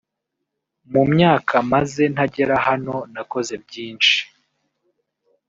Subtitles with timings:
[0.91, 4.17] mu myaka maze ntagera hano nakoze byinshi